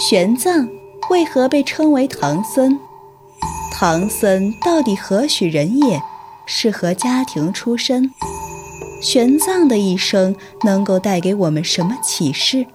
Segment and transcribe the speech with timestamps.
[0.00, 0.66] 玄奘
[1.10, 2.78] 为何被称为唐僧？
[3.70, 6.02] 唐僧到底何许人也？
[6.46, 8.10] 是何家庭出身？
[9.02, 12.66] 玄奘的一生能够带给我们什么启示？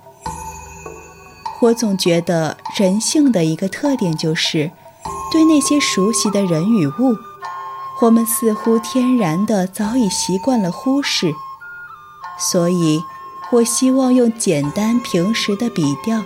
[1.62, 4.72] 我总觉得人性的一个特点就是，
[5.32, 7.16] 对那些熟悉的人与物，
[8.04, 11.34] 我们似乎天然的早已习惯了忽视。
[12.38, 13.02] 所以，
[13.52, 16.24] 我希望用简单平实的笔调，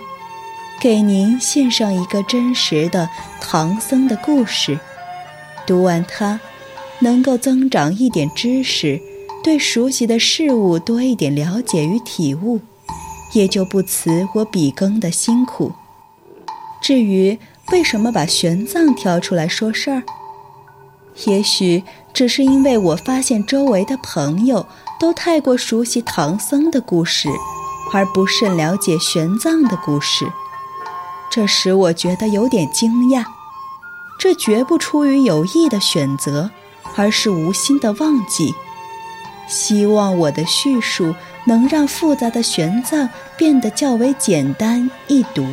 [0.80, 4.80] 给您献上一个真实的唐僧的故事。
[5.66, 6.40] 读完它，
[7.00, 8.98] 能够增长一点知识，
[9.44, 12.60] 对熟悉的事物多一点了解与体悟。
[13.32, 15.72] 也就不辞我笔耕的辛苦。
[16.80, 17.38] 至于
[17.70, 20.02] 为什么把玄奘挑出来说事儿，
[21.26, 24.66] 也许只是因为我发现周围的朋友
[24.98, 27.28] 都太过熟悉唐僧的故事，
[27.92, 30.26] 而不甚了解玄奘的故事，
[31.30, 33.24] 这使我觉得有点惊讶。
[34.18, 36.50] 这绝不出于有意的选择，
[36.96, 38.54] 而是无心的忘记。
[39.46, 41.14] 希望我的叙述。
[41.46, 45.46] 能让复杂的玄奘变得较为简单易读。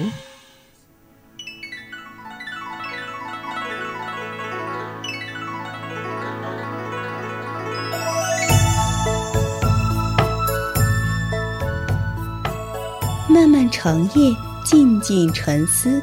[13.30, 14.36] 漫漫长夜，
[14.70, 16.02] 静静沉思，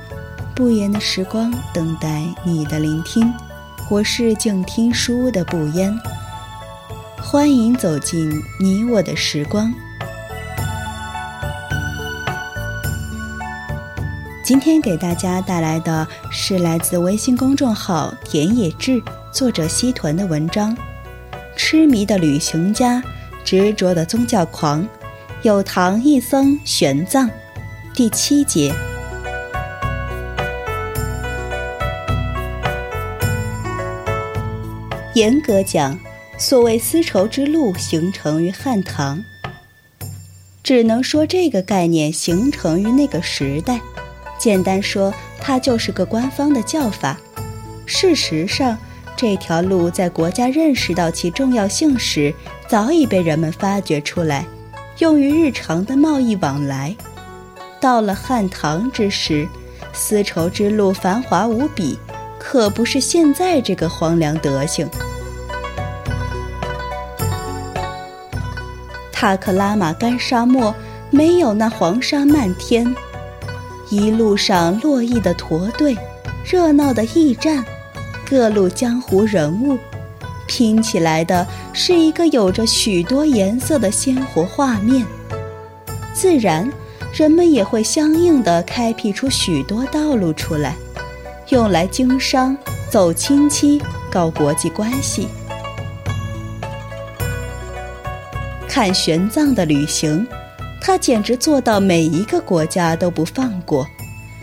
[0.54, 3.30] 不言的时光，等待你的聆听。
[3.90, 5.94] 我是静听书屋的不言。
[7.20, 9.70] 欢迎走进你我的时光。
[14.42, 18.98] 今天给大家带来的是来自微信公众号田野志
[19.30, 20.74] 作者西屯的文章
[21.54, 23.04] 《痴迷的旅行家，
[23.44, 24.88] 执着的宗教狂，
[25.42, 27.26] 有唐一僧玄奘》
[27.94, 28.74] 第七节。
[35.14, 35.96] 严格讲。
[36.36, 39.22] 所谓丝绸之路形成于汉唐，
[40.64, 43.80] 只能说这个概念形成于那个时代。
[44.36, 47.16] 简单说，它就是个官方的叫法。
[47.86, 48.76] 事实上，
[49.16, 52.34] 这条路在国家认识到其重要性时，
[52.66, 54.44] 早已被人们发掘出来，
[54.98, 56.96] 用于日常的贸易往来。
[57.84, 59.46] 到了汉唐之时，
[59.92, 61.98] 丝绸之路繁华无比，
[62.38, 64.88] 可不是现在这个荒凉德行。
[69.12, 70.74] 塔克拉玛干沙漠
[71.10, 72.96] 没有那黄沙漫天，
[73.90, 75.94] 一路上络绎的驼队，
[76.42, 77.62] 热闹的驿站，
[78.26, 79.78] 各路江湖人物，
[80.46, 85.04] 拼起来的是一个有着许多颜色的鲜活画面。
[86.14, 86.72] 自然，
[87.14, 90.74] 人们也会相应的开辟出许多道路出来，
[91.50, 92.56] 用来经商、
[92.90, 93.80] 走亲戚、
[94.10, 95.28] 搞国际关系。
[98.68, 100.26] 看玄奘的旅行，
[100.80, 103.86] 他简直做到每一个国家都不放过，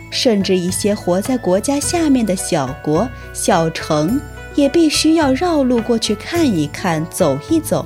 [0.10, 4.18] 甚至一些活在国家下面的小国、小城，
[4.56, 7.86] 也必须要绕路过去看一看、走一走。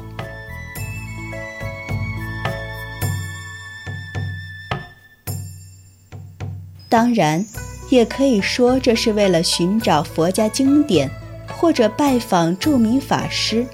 [6.88, 7.46] 当然，
[7.90, 11.10] 也可以说这是为了寻找佛家经典，
[11.48, 13.66] 或者拜访著名法师，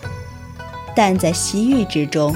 [0.95, 2.35] 但在西域之中。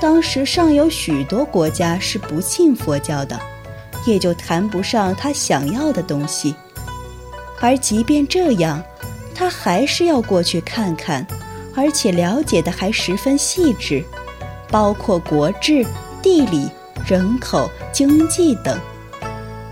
[0.00, 3.38] 当时尚有许多国家是不信佛教的，
[4.04, 6.56] 也就谈不上他想要的东西。
[7.60, 8.82] 而即便这样，
[9.32, 11.24] 他还是要过去看看，
[11.76, 14.02] 而且了解的还十分细致，
[14.68, 15.86] 包括国志、
[16.20, 16.68] 地理、
[17.06, 18.76] 人口、经济等，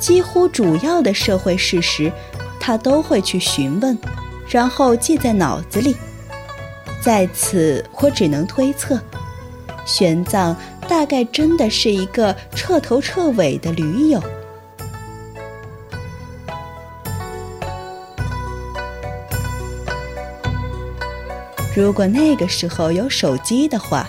[0.00, 2.10] 几乎主要的社会事实，
[2.58, 3.96] 他都会去询问，
[4.48, 5.94] 然后记在脑子里。
[7.02, 8.98] 在此，我只能推测。
[9.86, 10.56] 玄奘
[10.88, 14.22] 大概真的是一个彻头彻尾的驴友。
[21.74, 24.08] 如果那个时候有手机的话，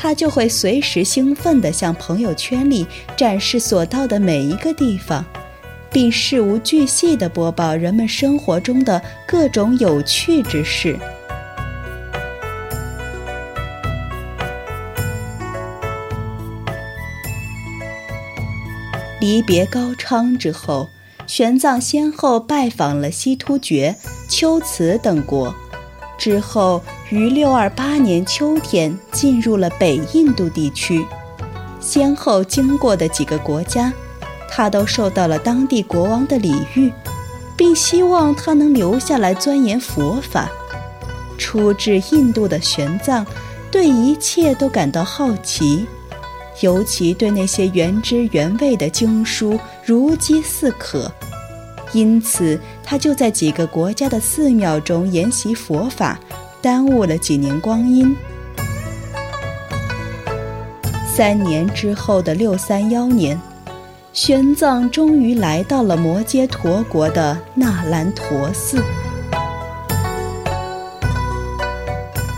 [0.00, 2.86] 他就会随时兴奋地向朋友圈里
[3.16, 5.24] 展示所到的每一个地方，
[5.90, 10.96] 并事无巨细地播报人们生活中的各种有趣之事。
[19.20, 20.88] 离别高昌之后，
[21.26, 23.96] 玄奘先后拜访了西突厥、
[24.30, 25.52] 龟兹等国，
[26.16, 26.80] 之后
[27.10, 31.04] 于六二八年秋天进入了北印度地区。
[31.80, 33.92] 先后经过的几个国家，
[34.50, 36.92] 他都受到了当地国王的礼遇，
[37.56, 40.50] 并希望他能留下来钻研佛法。
[41.38, 43.24] 出至印度的玄奘，
[43.70, 45.86] 对一切都感到好奇，
[46.60, 51.10] 尤其对那些原汁原味的经书如饥似渴。
[51.92, 56.18] 因此，他就在几个国家的寺庙中研习佛法，
[56.68, 58.14] 耽误了几年光阴。
[61.06, 63.40] 三年之后的六三幺年，
[64.12, 68.82] 玄奘终于来到了摩揭陀国的那兰陀寺。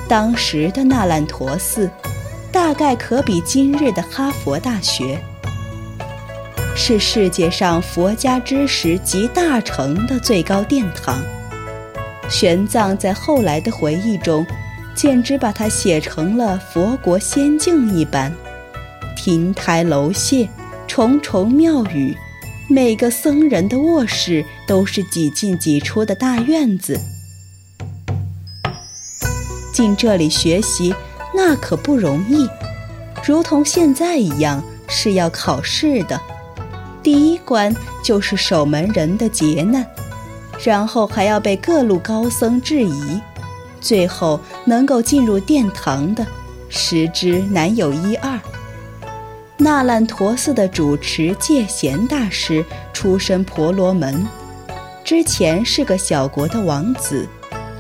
[0.09, 1.91] 当时的那兰陀寺，
[2.53, 5.21] 大概可比今日的哈佛大学。
[6.77, 11.19] 是世界上佛家知识集大成的最高殿堂。
[12.31, 14.47] 玄奘在后来的回忆中，
[14.94, 18.32] 简直把它写成了佛国仙境一般，
[19.17, 20.49] 亭台楼榭，
[20.87, 22.17] 重重庙宇，
[22.69, 26.99] 每个僧人的卧室都是几进几出的大院子。
[29.73, 30.94] 进这里学习，
[31.35, 32.49] 那可不容易，
[33.25, 36.21] 如同现在一样，是要考试的。
[37.03, 37.75] 第一关
[38.05, 39.87] 就是守门人的劫难，
[40.62, 43.20] 然后还要被各路高僧质疑，
[43.80, 46.26] 最后能够进入殿堂的，
[46.68, 48.38] 十之难有一二。
[49.56, 54.26] 那烂陀寺的主持戒贤大师出身婆罗门，
[55.04, 57.26] 之前是个小国的王子，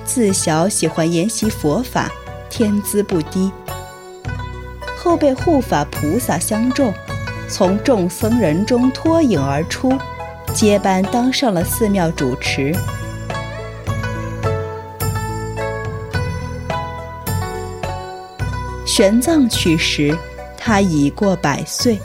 [0.04, 2.10] 自小喜欢研习佛法，
[2.50, 3.50] 天资不低，
[4.98, 6.92] 后被护法菩萨相中。
[7.48, 9.92] 从众僧人中脱颖而出，
[10.52, 12.74] 接班当上了寺庙主持。
[18.84, 20.16] 玄奘去时，
[20.58, 21.98] 他已过百岁。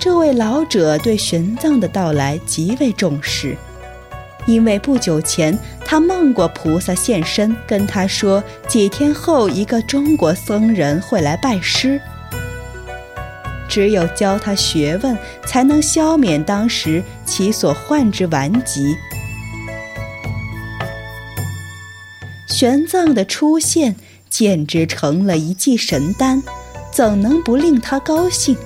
[0.00, 3.56] 这位老者对玄奘的到来极为重视，
[4.46, 12.00] 因为不久前他梦过菩萨现身，跟他说几天后一个中国僧人会来拜师。
[13.68, 18.96] 只有教他学问，才能消免当时其所患之顽疾。
[22.46, 23.96] 玄奘的出现
[24.30, 26.42] 简直成了一剂神丹，
[26.92, 28.56] 怎能不令他高兴？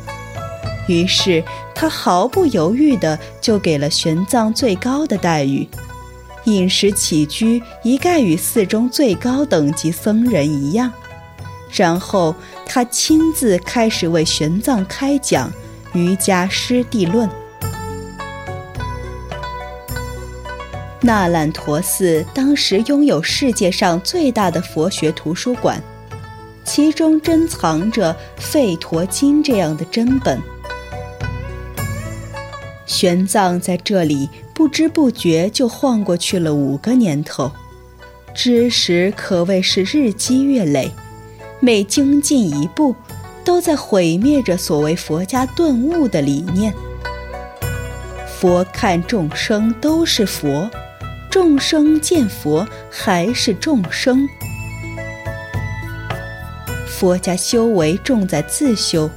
[0.88, 1.42] 于是
[1.74, 5.68] 他毫不犹豫地就给了玄奘最高的待遇，
[6.44, 10.92] 饮食起居一概与寺中最高等级僧人一样。
[11.70, 12.34] 然后
[12.66, 15.50] 他亲自开始为玄奘开讲
[15.92, 17.28] 《瑜伽师地论》。
[21.08, 25.82] 那烂陀寺当时拥有世界上最大的佛学图书馆，
[26.66, 30.38] 其中珍藏着《吠陀经》这样的珍本。
[32.84, 37.50] 玄奘在这里不知不觉就晃过去了五个年头，
[38.34, 40.90] 知识可谓是日积月累。
[41.58, 42.94] 每精进一步，
[43.42, 46.70] 都在毁灭着所谓佛家顿悟的理念。
[48.26, 50.70] 佛看众生都是佛，
[51.30, 54.28] 众生见佛还是众生。
[56.86, 59.10] 佛家修为重在自修，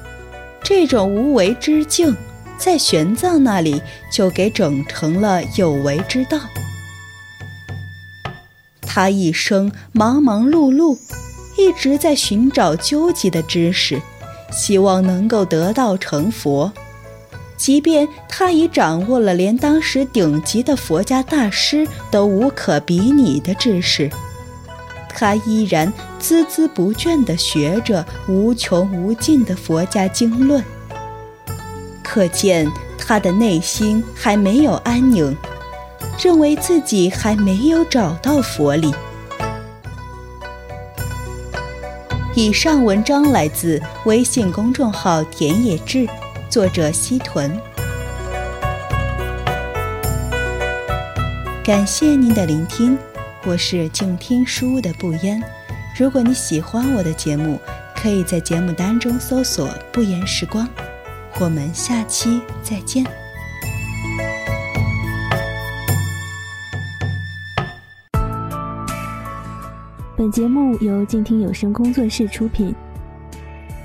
[0.64, 2.16] 这种无为之境，
[2.58, 3.82] 在玄奘那里
[4.12, 6.40] 就给整成了有为之道。
[8.82, 10.98] 他一生忙忙碌碌。
[11.58, 14.02] 一直在寻找究极的知识，
[14.52, 16.72] 希望能够得道成佛。
[17.62, 24.10] 即便他已掌握了连当时顶级的佛家大师都无可比拟的知识，
[25.14, 30.64] 他依然孜孜不倦地学着无穷无尽的佛家经论。
[32.02, 35.38] 可见他的内心还没有安宁，
[36.20, 38.92] 认为自己还没有找到佛理。
[42.34, 46.08] 以上文章来自微信公众号“田野志”，
[46.52, 47.50] 作者西屯。
[51.64, 52.98] 感谢您的聆听，
[53.46, 55.42] 我是静听书屋的不言。
[55.98, 57.58] 如果你喜欢我的节目，
[57.96, 60.68] 可以在节目单中搜索“不言时光”。
[61.40, 63.06] 我们下期再见。
[70.18, 72.76] 本节目由静听有声工作室出品，